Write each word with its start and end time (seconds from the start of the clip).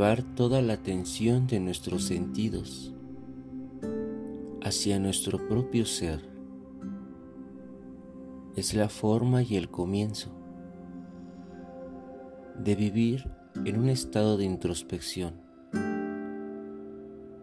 Llevar 0.00 0.22
toda 0.34 0.62
la 0.62 0.72
atención 0.72 1.46
de 1.46 1.60
nuestros 1.60 2.04
sentidos 2.04 2.94
hacia 4.62 4.98
nuestro 4.98 5.46
propio 5.46 5.84
ser. 5.84 6.22
Es 8.56 8.72
la 8.72 8.88
forma 8.88 9.42
y 9.42 9.56
el 9.56 9.68
comienzo 9.68 10.30
de 12.58 12.76
vivir 12.76 13.30
en 13.66 13.78
un 13.78 13.90
estado 13.90 14.38
de 14.38 14.46
introspección 14.46 15.34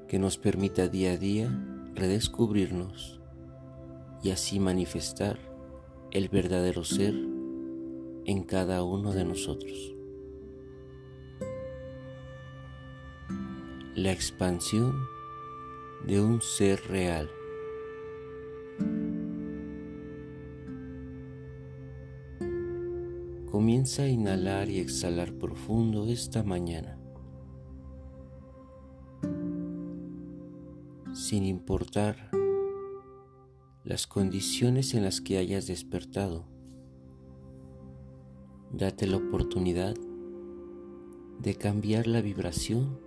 que 0.07 0.17
nos 0.17 0.39
permita 0.39 0.87
día 0.87 1.11
a 1.11 1.17
día 1.17 1.51
redescubrirnos 1.93 3.21
y 4.23 4.31
así 4.31 4.59
manifestar 4.59 5.37
el 6.09 6.27
verdadero 6.29 6.83
ser 6.83 7.13
en 8.25 8.41
cada 8.41 8.83
uno 8.83 9.11
de 9.13 9.25
nosotros. 9.25 9.96
La 13.97 14.11
expansión 14.11 15.07
de 16.05 16.21
un 16.21 16.39
ser 16.39 16.79
real. 16.87 17.31
Comienza 23.49 24.03
a 24.03 24.07
inhalar 24.07 24.69
y 24.69 24.77
exhalar 24.77 25.33
profundo 25.33 26.05
esta 26.05 26.43
mañana, 26.43 26.99
sin 31.11 31.43
importar 31.47 32.29
las 33.83 34.05
condiciones 34.05 34.93
en 34.93 35.05
las 35.05 35.21
que 35.21 35.39
hayas 35.39 35.65
despertado. 35.65 36.45
Date 38.71 39.07
la 39.07 39.17
oportunidad 39.17 39.95
de 41.39 41.55
cambiar 41.55 42.05
la 42.05 42.21
vibración 42.21 43.06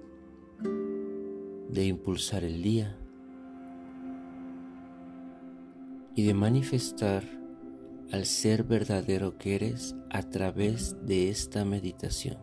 de 1.72 1.86
impulsar 1.86 2.42
el 2.42 2.62
día 2.62 2.96
y 6.16 6.26
de 6.26 6.34
manifestar 6.34 7.22
al 8.10 8.26
ser 8.26 8.64
verdadero 8.64 9.38
que 9.38 9.54
eres 9.54 9.94
a 10.10 10.22
través 10.22 10.96
de 11.06 11.28
esta 11.28 11.64
meditación. 11.64 12.38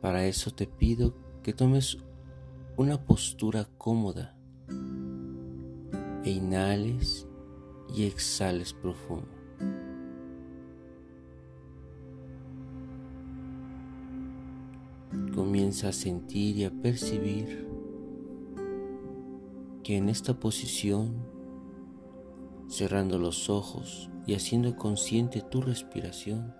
Para 0.00 0.26
eso 0.26 0.50
te 0.50 0.66
pido 0.66 1.14
que 1.42 1.52
tomes 1.52 1.98
una 2.76 3.04
postura 3.04 3.68
cómoda 3.76 4.34
e 6.24 6.30
inhales 6.30 7.28
y 7.94 8.04
exhales 8.06 8.72
profundo. 8.72 9.35
Comienza 15.36 15.90
a 15.90 15.92
sentir 15.92 16.56
y 16.56 16.64
a 16.64 16.70
percibir 16.70 17.68
que 19.84 19.98
en 19.98 20.08
esta 20.08 20.40
posición, 20.40 21.26
cerrando 22.68 23.18
los 23.18 23.50
ojos 23.50 24.10
y 24.26 24.32
haciendo 24.32 24.76
consciente 24.76 25.42
tu 25.42 25.60
respiración, 25.60 26.54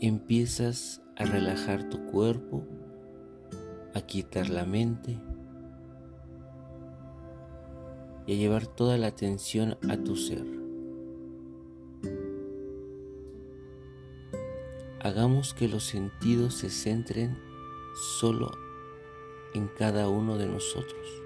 empiezas 0.00 1.02
a 1.16 1.24
relajar 1.24 1.88
tu 1.88 2.06
cuerpo, 2.06 2.64
a 3.94 4.00
quitar 4.00 4.48
la 4.48 4.64
mente 4.64 5.18
y 8.28 8.32
a 8.34 8.36
llevar 8.36 8.68
toda 8.68 8.96
la 8.96 9.08
atención 9.08 9.76
a 9.90 9.96
tu 9.96 10.14
ser. 10.14 10.46
Hagamos 15.00 15.52
que 15.52 15.66
los 15.66 15.82
sentidos 15.82 16.54
se 16.54 16.70
centren 16.70 17.44
solo 17.96 18.52
en 19.54 19.68
cada 19.68 20.08
uno 20.08 20.36
de 20.36 20.46
nosotros. 20.46 21.22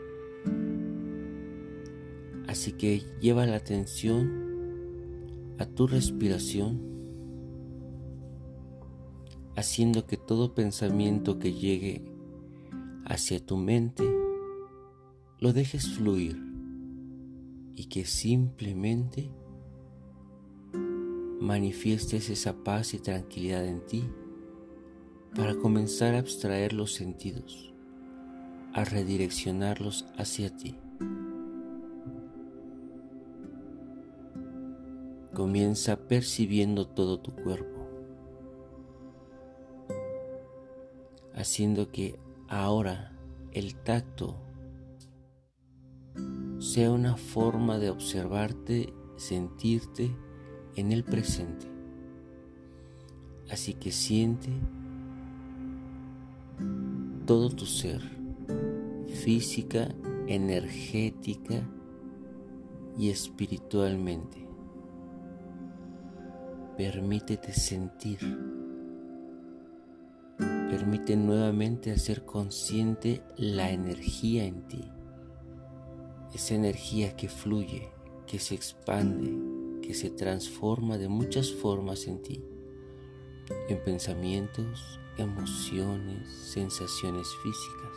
Así 2.47 2.73
que 2.73 3.03
lleva 3.21 3.47
la 3.47 3.57
atención 3.57 4.51
a 5.59 5.67
tu 5.67 5.87
respiración, 5.87 6.81
haciendo 9.57 10.07
que 10.07 10.17
todo 10.17 10.55
pensamiento 10.55 11.39
que 11.39 11.53
llegue 11.53 12.05
hacia 13.05 13.45
tu 13.45 13.57
mente 13.57 14.09
lo 15.39 15.53
dejes 15.53 15.91
fluir 15.97 16.41
y 17.75 17.87
que 17.87 18.05
simplemente 18.05 19.31
manifiestes 21.41 22.31
esa 22.31 22.63
paz 22.63 22.95
y 22.95 22.99
tranquilidad 22.99 23.67
en 23.67 23.85
ti 23.87 24.05
para 25.35 25.55
comenzar 25.55 26.15
a 26.15 26.19
abstraer 26.19 26.73
los 26.73 26.95
sentidos, 26.95 27.73
a 28.73 28.85
redireccionarlos 28.85 30.07
hacia 30.17 30.57
ti. 30.57 30.77
Comienza 35.33 35.97
percibiendo 35.97 36.89
todo 36.89 37.21
tu 37.21 37.33
cuerpo, 37.33 37.87
haciendo 41.35 41.91
que 41.91 42.19
ahora 42.49 43.17
el 43.53 43.77
tacto 43.77 44.37
sea 46.59 46.91
una 46.91 47.17
forma 47.17 47.79
de 47.79 47.91
observarte, 47.91 48.93
sentirte 49.17 50.15
en 50.75 50.93
el 50.93 51.05
presente. 51.05 51.67
Así 53.51 53.75
que 53.75 53.93
siente 53.93 54.51
todo 57.27 57.51
tu 57.51 57.67
ser, 57.67 58.01
física, 59.07 59.89
energética 60.27 61.69
y 62.99 63.11
espiritualmente. 63.11 64.47
Permítete 66.77 67.53
sentir. 67.53 68.19
Permite 70.39 71.17
nuevamente 71.17 71.91
hacer 71.91 72.25
consciente 72.25 73.23
la 73.37 73.71
energía 73.71 74.45
en 74.45 74.67
ti. 74.69 74.85
Esa 76.33 76.55
energía 76.55 77.17
que 77.17 77.29
fluye, 77.29 77.89
que 78.27 78.39
se 78.39 78.55
expande, 78.55 79.37
que 79.83 79.95
se 79.95 80.11
transforma 80.11 80.97
de 80.97 81.09
muchas 81.09 81.53
formas 81.53 82.07
en 82.07 82.23
ti. 82.23 82.45
En 83.69 83.83
pensamientos, 83.83 85.00
emociones, 85.17 86.29
sensaciones 86.29 87.29
físicas. 87.43 87.91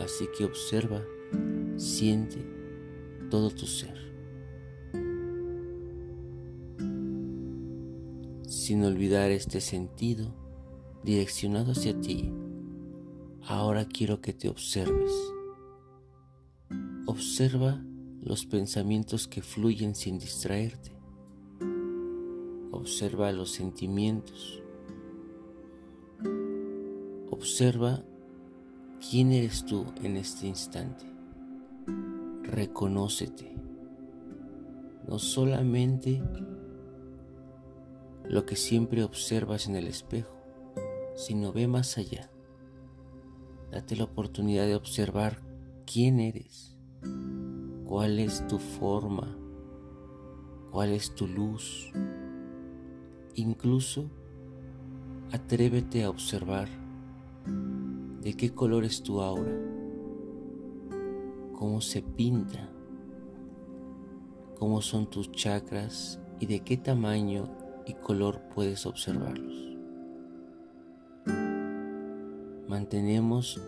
Así 0.00 0.28
que 0.36 0.44
observa, 0.44 1.02
siente 1.76 2.44
todo 3.30 3.50
tu 3.50 3.66
ser. 3.66 3.94
Sin 8.46 8.84
olvidar 8.84 9.30
este 9.30 9.60
sentido 9.60 10.34
direccionado 11.02 11.72
hacia 11.72 12.00
ti, 12.00 12.32
ahora 13.42 13.86
quiero 13.86 14.20
que 14.20 14.32
te 14.32 14.48
observes. 14.48 15.12
Observa 17.06 17.82
los 18.22 18.46
pensamientos 18.46 19.28
que 19.28 19.42
fluyen 19.42 19.94
sin 19.94 20.18
distraerte. 20.18 20.92
Observa 22.72 23.30
los 23.32 23.52
sentimientos 23.52 24.63
Observa 27.34 28.00
quién 29.00 29.32
eres 29.32 29.64
tú 29.64 29.86
en 30.04 30.16
este 30.16 30.46
instante. 30.46 31.04
reconócete. 32.44 33.56
No 35.08 35.18
solamente 35.18 36.22
lo 38.22 38.46
que 38.46 38.54
siempre 38.54 39.02
observas 39.02 39.66
en 39.66 39.74
el 39.74 39.88
espejo, 39.88 40.32
sino 41.16 41.52
ve 41.52 41.66
más 41.66 41.98
allá. 41.98 42.30
Date 43.72 43.96
la 43.96 44.04
oportunidad 44.04 44.66
de 44.66 44.76
observar 44.76 45.42
quién 45.92 46.20
eres, 46.20 46.76
cuál 47.84 48.20
es 48.20 48.46
tu 48.46 48.60
forma, 48.60 49.36
cuál 50.70 50.92
es 50.92 51.12
tu 51.16 51.26
luz. 51.26 51.90
Incluso 53.34 54.08
atrévete 55.32 56.04
a 56.04 56.10
observar 56.10 56.83
de 58.24 58.34
qué 58.34 58.54
color 58.54 58.86
es 58.86 59.02
tu 59.02 59.20
aura, 59.20 59.54
cómo 61.52 61.82
se 61.82 62.00
pinta, 62.00 62.70
cómo 64.58 64.80
son 64.80 65.10
tus 65.10 65.30
chakras 65.30 66.18
y 66.40 66.46
de 66.46 66.60
qué 66.60 66.78
tamaño 66.78 67.44
y 67.86 67.92
color 67.92 68.40
puedes 68.54 68.86
observarlos. 68.86 69.76
Mantenemos 72.66 73.60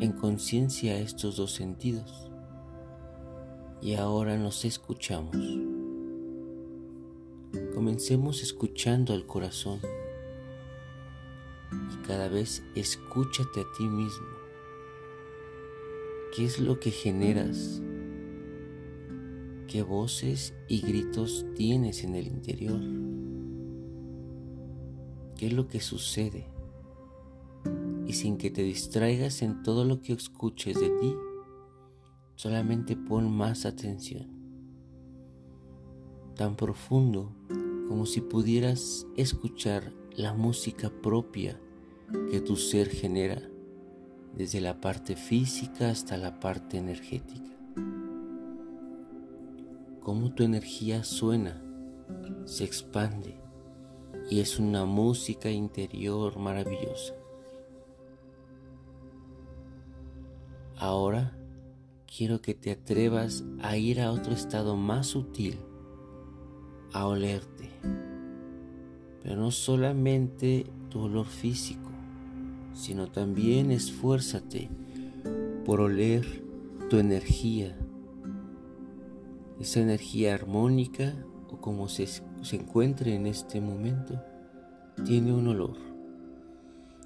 en 0.00 0.12
conciencia 0.12 0.98
estos 0.98 1.36
dos 1.36 1.52
sentidos. 1.52 2.28
Y 3.80 3.94
ahora 3.94 4.36
nos 4.36 4.64
escuchamos. 4.64 5.36
Comencemos 7.72 8.42
escuchando 8.42 9.14
al 9.14 9.26
corazón 9.26 9.80
cada 12.10 12.28
vez 12.28 12.64
escúchate 12.74 13.60
a 13.60 13.72
ti 13.78 13.86
mismo. 13.86 14.26
¿Qué 16.34 16.44
es 16.44 16.58
lo 16.58 16.80
que 16.80 16.90
generas? 16.90 17.80
¿Qué 19.68 19.84
voces 19.84 20.52
y 20.66 20.80
gritos 20.80 21.46
tienes 21.54 22.02
en 22.02 22.16
el 22.16 22.26
interior? 22.26 22.80
¿Qué 25.36 25.46
es 25.46 25.52
lo 25.52 25.68
que 25.68 25.78
sucede? 25.78 26.48
Y 28.08 28.14
sin 28.14 28.38
que 28.38 28.50
te 28.50 28.64
distraigas 28.64 29.40
en 29.42 29.62
todo 29.62 29.84
lo 29.84 30.02
que 30.02 30.12
escuches 30.12 30.80
de 30.80 30.90
ti, 30.90 31.14
solamente 32.34 32.96
pon 32.96 33.30
más 33.30 33.64
atención. 33.64 34.26
Tan 36.34 36.56
profundo 36.56 37.36
como 37.86 38.04
si 38.04 38.20
pudieras 38.20 39.06
escuchar 39.16 39.92
la 40.16 40.34
música 40.34 40.90
propia 40.90 41.60
que 42.30 42.40
tu 42.40 42.56
ser 42.56 42.88
genera, 42.88 43.40
desde 44.34 44.60
la 44.60 44.80
parte 44.80 45.16
física 45.16 45.90
hasta 45.90 46.16
la 46.16 46.40
parte 46.40 46.78
energética. 46.78 47.50
Cómo 50.00 50.32
tu 50.32 50.42
energía 50.42 51.04
suena, 51.04 51.62
se 52.44 52.64
expande 52.64 53.40
y 54.30 54.40
es 54.40 54.58
una 54.58 54.84
música 54.84 55.50
interior 55.50 56.38
maravillosa. 56.38 57.14
Ahora 60.76 61.36
quiero 62.06 62.40
que 62.40 62.54
te 62.54 62.70
atrevas 62.70 63.44
a 63.60 63.76
ir 63.76 64.00
a 64.00 64.10
otro 64.12 64.32
estado 64.32 64.76
más 64.76 65.08
sutil, 65.08 65.58
a 66.92 67.06
olerte, 67.06 67.68
pero 69.22 69.36
no 69.36 69.50
solamente 69.50 70.66
tu 70.88 71.00
olor 71.00 71.26
físico, 71.26 71.89
sino 72.72 73.10
también 73.10 73.70
esfuérzate 73.70 74.68
por 75.64 75.80
oler 75.80 76.44
tu 76.88 76.98
energía, 76.98 77.76
esa 79.60 79.80
energía 79.80 80.34
armónica 80.34 81.14
o 81.50 81.60
como 81.60 81.88
se 81.88 82.06
se 82.42 82.56
encuentre 82.56 83.14
en 83.14 83.26
este 83.26 83.60
momento 83.60 84.20
tiene 85.04 85.32
un 85.32 85.48
olor. 85.48 85.76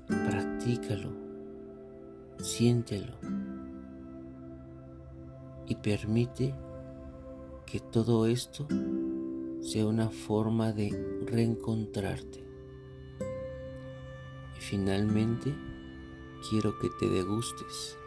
Practícalo, 0.06 1.10
siéntelo 2.38 3.14
y 5.66 5.74
permite 5.76 6.54
que 7.66 7.80
todo 7.80 8.26
esto 8.26 8.66
sea 9.60 9.86
una 9.86 10.10
forma 10.10 10.72
de 10.72 10.90
reencontrarte. 11.26 12.43
Finalmente 14.68 15.54
quiero 16.48 16.78
que 16.78 16.88
te 16.98 17.06
degustes. 17.06 17.98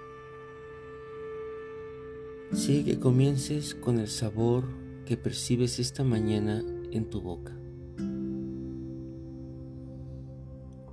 Sí 2.51 2.83
que 2.83 2.99
comiences 2.99 3.75
con 3.75 3.99
el 3.99 4.07
sabor 4.07 4.65
que 5.05 5.17
percibes 5.17 5.77
esta 5.77 6.03
mañana 6.03 6.63
en 6.91 7.09
tu 7.11 7.21
boca. 7.21 7.55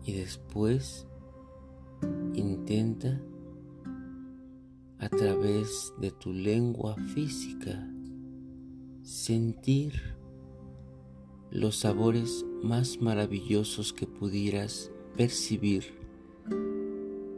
Y 0.05 0.12
después 0.12 1.06
intenta 2.34 3.22
a 4.99 5.08
través 5.08 5.94
de 5.99 6.10
tu 6.10 6.34
lengua 6.34 6.94
física 7.14 7.90
sentir 9.02 10.14
los 11.50 11.76
sabores 11.76 12.44
más 12.62 13.00
maravillosos 13.00 13.94
que 13.94 14.06
pudieras 14.06 14.90
percibir 15.16 15.94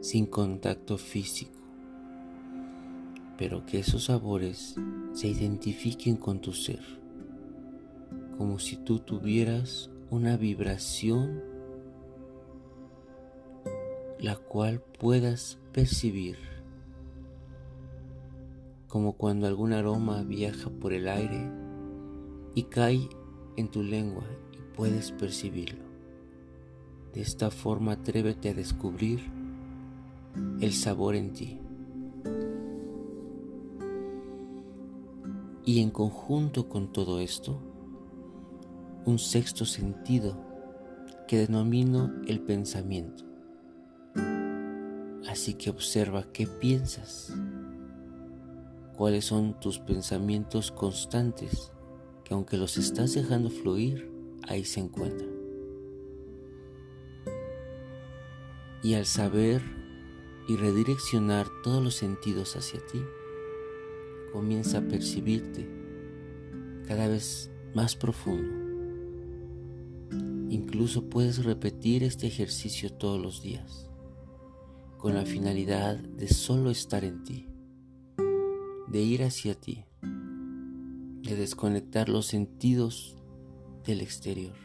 sin 0.01 0.25
contacto 0.25 0.97
físico, 0.97 1.59
pero 3.37 3.65
que 3.65 3.79
esos 3.79 4.05
sabores 4.05 4.75
se 5.13 5.27
identifiquen 5.27 6.15
con 6.15 6.39
tu 6.41 6.53
ser 6.53 6.97
como 8.37 8.59
si 8.59 8.77
tú 8.77 8.99
tuvieras 8.99 9.89
una 10.11 10.37
vibración 10.37 11.41
la 14.19 14.35
cual 14.35 14.81
puedas 14.99 15.59
percibir, 15.73 16.37
como 18.87 19.13
cuando 19.13 19.47
algún 19.47 19.73
aroma 19.73 20.23
viaja 20.23 20.69
por 20.69 20.93
el 20.93 21.07
aire 21.07 21.51
y 22.55 22.63
cae 22.63 23.09
en 23.57 23.69
tu 23.69 23.83
lengua 23.83 24.23
y 24.53 24.75
puedes 24.75 25.11
percibirlo. 25.11 25.86
De 27.17 27.23
esta 27.23 27.49
forma 27.49 27.93
atrévete 27.93 28.49
a 28.49 28.53
descubrir 28.53 29.21
el 30.61 30.71
sabor 30.71 31.15
en 31.15 31.33
ti. 31.33 31.59
Y 35.65 35.81
en 35.81 35.89
conjunto 35.89 36.69
con 36.69 36.93
todo 36.93 37.19
esto, 37.19 37.59
un 39.07 39.17
sexto 39.17 39.65
sentido 39.65 40.37
que 41.27 41.39
denomino 41.39 42.13
el 42.27 42.39
pensamiento. 42.39 43.23
Así 45.27 45.55
que 45.55 45.71
observa 45.71 46.31
qué 46.31 46.45
piensas, 46.45 47.33
cuáles 48.95 49.25
son 49.25 49.59
tus 49.59 49.79
pensamientos 49.79 50.71
constantes, 50.71 51.71
que 52.23 52.35
aunque 52.35 52.57
los 52.57 52.77
estás 52.77 53.15
dejando 53.15 53.49
fluir, 53.49 54.07
ahí 54.47 54.63
se 54.63 54.81
encuentran. 54.81 55.36
Y 58.83 58.93
al 58.93 59.05
saber 59.05 59.61
y 60.47 60.55
redireccionar 60.55 61.47
todos 61.63 61.83
los 61.83 61.95
sentidos 61.95 62.55
hacia 62.55 62.79
ti, 62.85 63.01
comienza 64.31 64.79
a 64.79 64.87
percibirte 64.87 65.67
cada 66.87 67.07
vez 67.07 67.51
más 67.73 67.95
profundo. 67.95 68.67
Incluso 70.49 71.09
puedes 71.09 71.43
repetir 71.43 72.03
este 72.03 72.27
ejercicio 72.27 72.93
todos 72.93 73.21
los 73.21 73.41
días 73.41 73.89
con 74.97 75.13
la 75.13 75.25
finalidad 75.25 75.97
de 75.97 76.27
solo 76.27 76.71
estar 76.71 77.03
en 77.03 77.23
ti, 77.23 77.47
de 78.87 79.01
ir 79.01 79.23
hacia 79.23 79.53
ti, 79.53 79.85
de 80.01 81.35
desconectar 81.35 82.09
los 82.09 82.25
sentidos 82.25 83.15
del 83.85 84.01
exterior, 84.01 84.55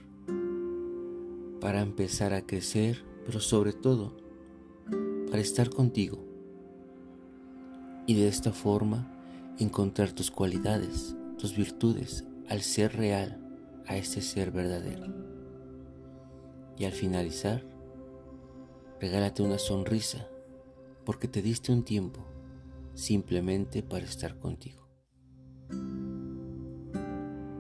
para 1.61 1.83
empezar 1.83 2.33
a 2.33 2.47
crecer, 2.47 3.05
pero 3.25 3.41
sobre 3.41 3.73
todo 3.73 4.17
para 5.31 5.41
estar 5.41 5.71
contigo 5.71 6.19
y 8.07 8.15
de 8.15 8.29
esta 8.29 8.53
forma 8.53 9.09
encontrar 9.59 10.13
tus 10.13 10.31
cualidades, 10.31 11.17
tus 11.39 11.57
virtudes 11.57 12.25
al 12.49 12.63
ser 12.63 12.97
real 12.97 13.39
a 13.87 13.97
ese 13.97 14.21
ser 14.21 14.51
verdadero. 14.51 15.07
Y 16.77 16.85
al 16.85 16.93
finalizar, 16.93 17.65
regálate 19.01 19.43
una 19.43 19.59
sonrisa 19.59 20.29
porque 21.05 21.29
te 21.29 21.43
diste 21.43 21.73
un 21.73 21.85
tiempo 21.85 22.25
simplemente 22.95 23.83
para 23.83 24.05
estar 24.05 24.39
contigo. 24.39 24.83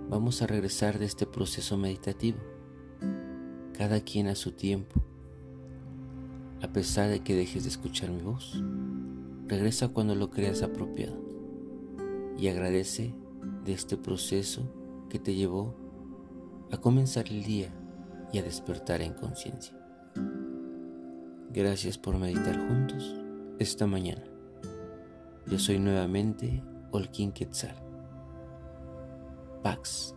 Vamos 0.09 0.43
a 0.43 0.47
regresar 0.47 0.99
de 0.99 1.07
este 1.07 1.27
proceso 1.27 1.79
meditativo, 1.79 2.39
cada 3.73 4.01
quien 4.01 4.27
a 4.27 4.35
su 4.35 4.53
tiempo. 4.53 5.03
A 6.63 6.69
pesar 6.69 7.11
de 7.11 7.21
que 7.21 7.35
dejes 7.35 7.65
de 7.65 7.71
escuchar 7.71 8.11
mi 8.11 8.23
voz, 8.23 8.63
regresa 9.47 9.89
cuando 9.89 10.15
lo 10.15 10.31
creas 10.31 10.63
apropiado. 10.63 11.21
y 12.39 12.49
agradece 12.49 13.15
de 13.65 13.73
este 13.73 13.97
proceso 13.97 14.63
que 15.09 15.21
te 15.21 15.35
llevó 15.35 15.77
a 16.73 16.79
comenzar 16.79 17.29
el 17.29 17.45
día 17.45 17.73
y 18.33 18.39
a 18.39 18.43
despertar 18.43 19.03
en 19.03 19.13
conciencia. 19.13 19.77
Gracias 21.53 21.99
por 21.99 22.17
meditar 22.19 22.59
juntos 22.67 23.15
esta 23.59 23.87
mañana. 23.87 24.25
Yo 25.47 25.59
soy 25.59 25.79
nuevamente 25.79 26.65
Olkin 26.91 27.31
Quetzal. 27.31 27.77
Pax. 29.63 30.15